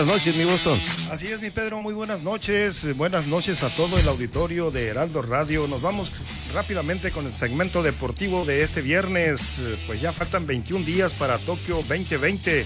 [0.00, 0.80] Buenas noches, mi Boston.
[1.10, 2.96] Así es, mi Pedro, muy buenas noches.
[2.96, 5.66] Buenas noches a todo el auditorio de Heraldo Radio.
[5.66, 6.10] Nos vamos
[6.54, 9.60] rápidamente con el segmento deportivo de este viernes.
[9.86, 12.64] Pues ya faltan 21 días para Tokio 2020.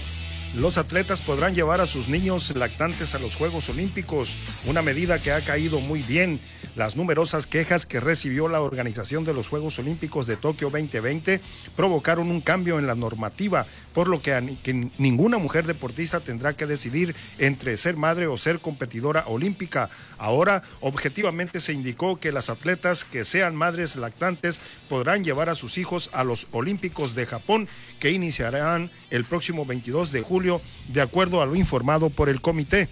[0.55, 5.33] Los atletas podrán llevar a sus niños lactantes a los Juegos Olímpicos, una medida que
[5.33, 6.39] ha caído muy bien.
[6.77, 11.41] Las numerosas quejas que recibió la organización de los Juegos Olímpicos de Tokio 2020
[11.75, 13.65] provocaron un cambio en la normativa,
[13.95, 14.59] por lo que,
[14.97, 19.89] ninguna mujer deportista tendrá que decidir entre ser madre o ser competidora olímpica.
[20.17, 25.77] Ahora, objetivamente se indicó que las atletas que sean madres lactantes podrán llevar a sus
[25.77, 27.69] hijos a los Olímpicos de Japón,
[28.01, 32.89] que iniciarán el próximo 22 de julio, de acuerdo a lo informado por el comité.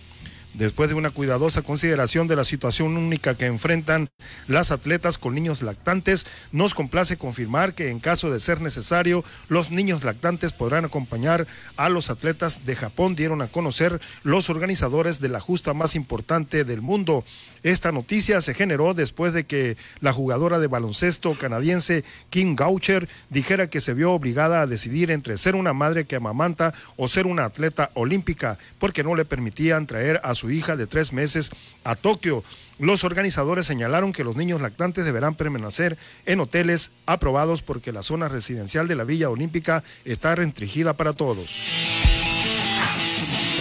[0.54, 4.10] Después de una cuidadosa consideración de la situación única que enfrentan
[4.48, 9.72] las atletas con niños lactantes, nos complace confirmar que en caso de ser necesario, los
[9.72, 15.30] niños lactantes podrán acompañar a los atletas de Japón, dieron a conocer los organizadores de
[15.30, 17.26] la justa más importante del mundo.
[17.64, 23.70] Esta noticia se generó después de que la jugadora de baloncesto canadiense Kim Gaucher dijera
[23.70, 27.46] que se vio obligada a decidir entre ser una madre que amamanta o ser una
[27.46, 31.52] atleta olímpica, porque no le permitían traer a su su hija de tres meses
[31.86, 32.44] a Tokio.
[32.78, 38.28] Los organizadores señalaron que los niños lactantes deberán permanecer en hoteles aprobados porque la zona
[38.28, 41.62] residencial de la Villa Olímpica está restringida para todos.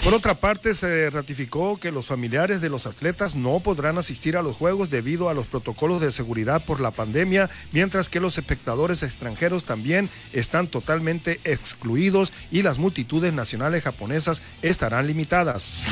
[0.03, 4.43] Por otra parte, se ratificó que los familiares de los atletas no podrán asistir a
[4.43, 9.05] los Juegos debido a los protocolos de seguridad por la pandemia, mientras que los espectadores
[9.05, 15.85] extranjeros también están totalmente excluidos y las multitudes nacionales japonesas estarán limitadas.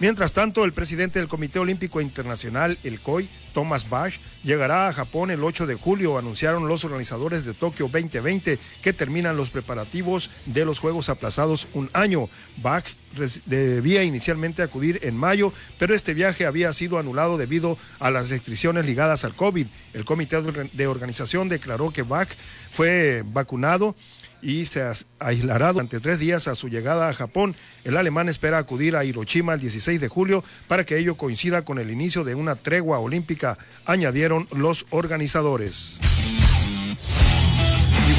[0.00, 5.30] Mientras tanto, el presidente del Comité Olímpico Internacional, el COI, Thomas Bach, llegará a Japón
[5.30, 10.64] el 8 de julio, anunciaron los organizadores de Tokio 2020, que terminan los preparativos de
[10.64, 12.30] los Juegos aplazados un año.
[12.62, 12.86] Bach
[13.44, 18.86] debía inicialmente acudir en mayo, pero este viaje había sido anulado debido a las restricciones
[18.86, 19.66] ligadas al COVID.
[19.92, 22.30] El comité de organización declaró que Bach
[22.70, 23.94] fue vacunado
[24.42, 24.82] y se
[25.18, 27.54] aislará durante tres días a su llegada a Japón.
[27.84, 31.78] El alemán espera acudir a Hiroshima el 16 de julio para que ello coincida con
[31.78, 35.98] el inicio de una tregua olímpica, añadieron los organizadores.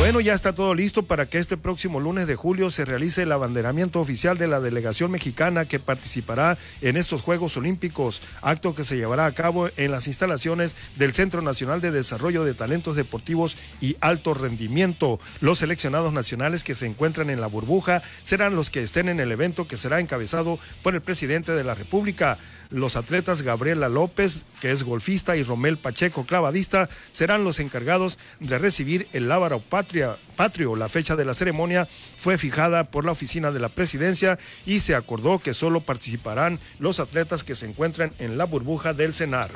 [0.01, 3.31] Bueno, ya está todo listo para que este próximo lunes de julio se realice el
[3.31, 8.97] abanderamiento oficial de la delegación mexicana que participará en estos Juegos Olímpicos, acto que se
[8.97, 13.95] llevará a cabo en las instalaciones del Centro Nacional de Desarrollo de Talentos Deportivos y
[14.01, 15.19] Alto Rendimiento.
[15.39, 19.31] Los seleccionados nacionales que se encuentran en la burbuja serán los que estén en el
[19.31, 22.39] evento que será encabezado por el presidente de la República.
[22.71, 28.57] Los atletas Gabriela López, que es golfista, y Romel Pacheco, clavadista, serán los encargados de
[28.57, 30.77] recibir el Lábaro Patria, Patrio.
[30.77, 34.95] La fecha de la ceremonia fue fijada por la oficina de la presidencia y se
[34.95, 39.51] acordó que solo participarán los atletas que se encuentran en la burbuja del CENAR.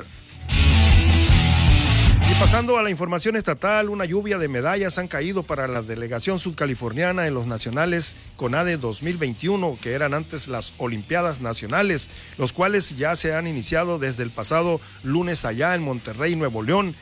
[2.38, 7.26] Pasando a la información estatal, una lluvia de medallas han caído para la delegación sudcaliforniana
[7.26, 13.34] en los nacionales CONADE 2021, que eran antes las Olimpiadas Nacionales, los cuales ya se
[13.34, 16.94] han iniciado desde el pasado lunes allá en Monterrey, Nuevo León.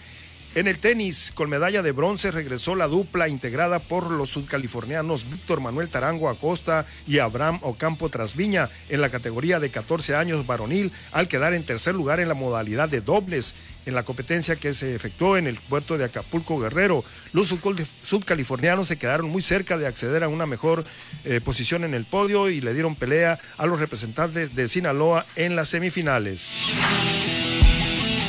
[0.55, 5.61] En el tenis, con medalla de bronce, regresó la dupla integrada por los sudcalifornianos Víctor
[5.61, 11.27] Manuel Tarango Acosta y Abraham Ocampo Trasviña en la categoría de 14 años varonil, al
[11.27, 15.37] quedar en tercer lugar en la modalidad de dobles en la competencia que se efectuó
[15.37, 17.05] en el puerto de Acapulco Guerrero.
[17.33, 17.53] Los
[18.05, 20.85] sudcalifornianos se quedaron muy cerca de acceder a una mejor
[21.25, 25.57] eh, posición en el podio y le dieron pelea a los representantes de Sinaloa en
[25.57, 26.71] las semifinales.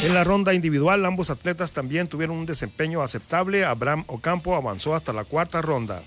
[0.06, 3.66] En la ronda individual, ambos atletas también tuvieron un desempeño aceptable.
[3.66, 6.04] Abraham Ocampo avanzó hasta la cuarta ronda.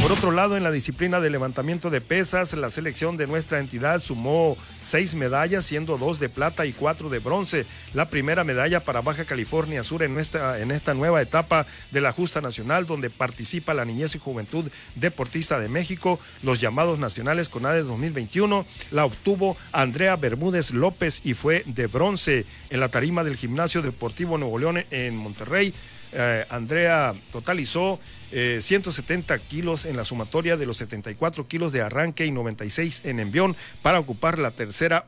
[0.00, 4.00] Por otro lado, en la disciplina de levantamiento de pesas, la selección de nuestra entidad
[4.00, 7.66] sumó seis medallas, siendo dos de plata y cuatro de bronce.
[7.94, 12.40] La primera medalla para Baja California Sur en, en esta nueva etapa de la justa
[12.40, 18.64] nacional, donde participa la niñez y juventud deportista de México, los llamados nacionales CONADE 2021,
[18.92, 24.38] la obtuvo Andrea Bermúdez López y fue de bronce en la tarima del Gimnasio Deportivo
[24.38, 25.74] Nuevo León en Monterrey.
[26.12, 27.98] Eh, Andrea totalizó
[28.30, 33.20] 170 eh, kilos en la sumatoria de los 74 kilos de arranque y 96 en
[33.20, 35.06] envión para ocupar la tercera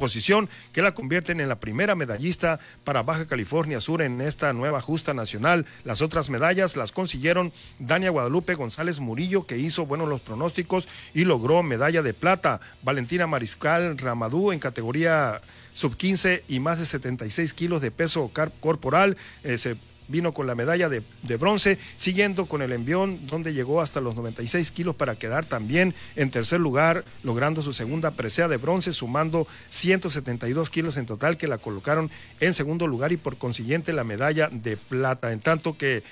[0.00, 4.80] posición que la convierten en la primera medallista para Baja California Sur en esta nueva
[4.80, 5.66] justa nacional.
[5.84, 11.24] Las otras medallas las consiguieron Dania Guadalupe González Murillo, que hizo buenos los pronósticos y
[11.24, 12.60] logró medalla de plata.
[12.82, 15.40] Valentina Mariscal Ramadú en categoría
[15.72, 19.16] sub 15 y más de 76 kilos de peso corporal.
[19.44, 19.76] Eh,
[20.10, 24.16] vino con la medalla de, de, bronce, siguiendo con el envión, donde llegó hasta los
[24.16, 29.46] 96 kilos para quedar también en tercer lugar, logrando su segunda presea de bronce, sumando
[29.70, 32.10] 172 kilos en total, que la colocaron
[32.40, 35.32] en segundo lugar y por consiguiente la medalla de plata.
[35.32, 36.02] En tanto que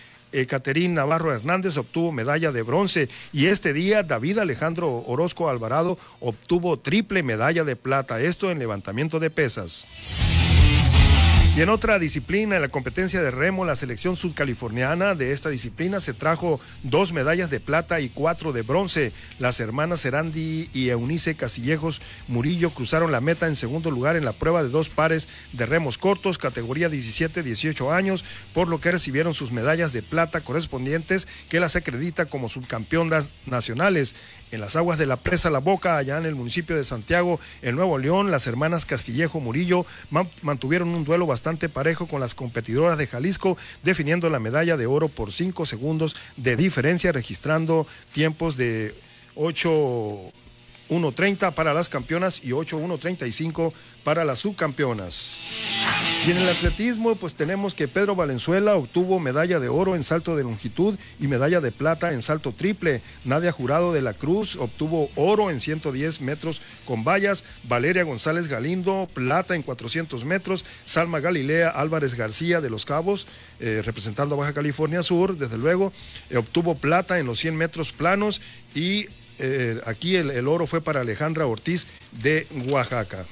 [0.46, 6.78] Caterín Navarro Hernández obtuvo medalla de bronce y este día David Alejandro Orozco Alvarado obtuvo
[6.78, 9.88] triple medalla de plata, esto en levantamiento de pesas.
[11.58, 15.98] Y en otra disciplina, en la competencia de remo, la selección sudcaliforniana de esta disciplina
[15.98, 19.12] se trajo dos medallas de plata y cuatro de bronce.
[19.40, 24.34] Las hermanas Serandi y Eunice Casillejos Murillo cruzaron la meta en segundo lugar en la
[24.34, 29.50] prueba de dos pares de remos cortos, categoría 17-18 años, por lo que recibieron sus
[29.50, 34.14] medallas de plata correspondientes que las acredita como subcampeonas nacionales.
[34.52, 37.74] En las aguas de la presa La Boca, allá en el municipio de Santiago, en
[37.74, 39.84] Nuevo León, las hermanas Castillejo Murillo
[40.40, 45.08] mantuvieron un duelo bastante parejo con las competidoras de Jalisco, definiendo la medalla de oro
[45.08, 48.94] por cinco segundos de diferencia, registrando tiempos de
[49.34, 50.32] 8
[50.88, 53.72] 1.30 para las campeonas y 8.135
[54.04, 55.67] para las subcampeonas.
[56.26, 60.36] Y en el atletismo, pues tenemos que Pedro Valenzuela obtuvo medalla de oro en salto
[60.36, 63.00] de longitud y medalla de plata en salto triple.
[63.24, 67.44] Nadia Jurado de la Cruz obtuvo oro en 110 metros con vallas.
[67.64, 70.66] Valeria González Galindo, plata en 400 metros.
[70.84, 73.26] Salma Galilea Álvarez García de Los Cabos,
[73.60, 75.92] eh, representando a Baja California Sur, desde luego,
[76.30, 78.42] eh, obtuvo plata en los 100 metros planos
[78.74, 79.06] y
[79.38, 81.86] eh, aquí el, el oro fue para Alejandra Ortiz
[82.20, 83.24] de Oaxaca.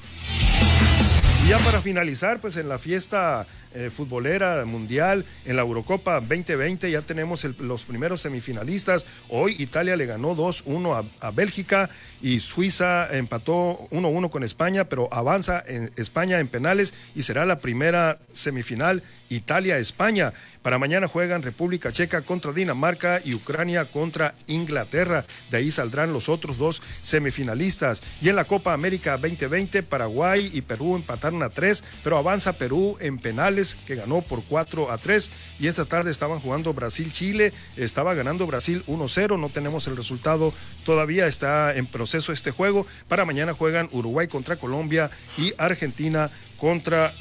[1.48, 7.02] Ya para finalizar, pues en la fiesta eh, futbolera mundial, en la Eurocopa 2020 ya
[7.02, 9.06] tenemos los primeros semifinalistas.
[9.28, 11.88] Hoy Italia le ganó 2-1 a, a, Bélgica
[12.20, 17.60] y Suiza empató 1-1 con España, pero avanza en España en penales y será la
[17.60, 20.32] primera semifinal Italia-España.
[20.62, 25.24] Para mañana juegan República Checa contra Dinamarca y Ucrania contra Inglaterra.
[25.50, 28.02] De ahí saldrán los otros dos semifinalistas.
[28.20, 32.96] Y en la Copa América 2020, Paraguay y Perú empataron a tres, pero avanza Perú
[33.00, 35.30] en penales, que ganó por 4 a 3.
[35.58, 40.52] Y esta tarde estaban jugando Brasil-Chile, estaba ganando Brasil 1-0, no tenemos el resultado
[40.84, 42.86] todavía, está en proceso este juego.
[43.08, 47.12] Para mañana juegan Uruguay contra Colombia y Argentina contra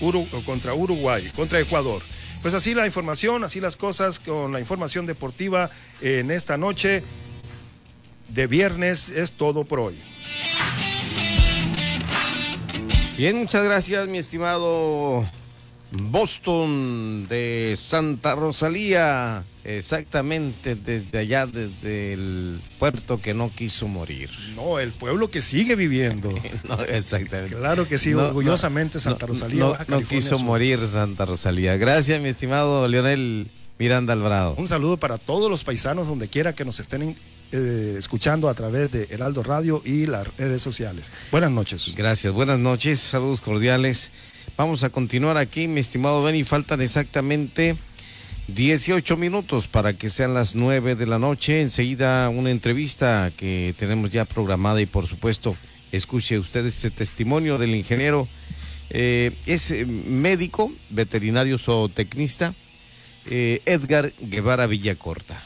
[0.00, 2.02] Uru contra Uruguay, contra Ecuador.
[2.42, 5.70] Pues así la información, así las cosas con la información deportiva
[6.00, 7.04] en esta noche
[8.28, 9.96] de viernes es todo por hoy.
[13.16, 15.24] Bien, muchas gracias mi estimado
[15.92, 24.30] Boston de Santa Rosalía, exactamente desde allá, desde el puerto que no quiso morir.
[24.56, 26.30] No, el pueblo que sigue viviendo.
[26.68, 27.56] no, exactamente.
[27.56, 29.60] Claro que sí, No, orgullosamente no, Santa Rosalía.
[29.60, 30.46] No, Baja no California quiso Sur.
[30.46, 31.76] morir Santa Rosalía.
[31.76, 33.48] Gracias, mi estimado Leonel
[33.78, 34.54] Miranda Alvarado.
[34.56, 37.14] Un saludo para todos los paisanos donde quiera que nos estén
[37.52, 41.12] eh, escuchando a través de Heraldo Radio y las redes sociales.
[41.30, 41.94] Buenas noches.
[41.96, 44.10] Gracias, buenas noches, saludos cordiales.
[44.56, 46.44] Vamos a continuar aquí, mi estimado Benny.
[46.44, 47.76] Faltan exactamente
[48.48, 51.62] 18 minutos para que sean las 9 de la noche.
[51.62, 55.56] Enseguida una entrevista que tenemos ya programada y por supuesto
[55.92, 58.28] escuche usted este testimonio del ingeniero.
[58.90, 62.54] Eh, es eh, médico, veterinario zootecnista,
[63.30, 65.42] eh, Edgar Guevara Villacorta.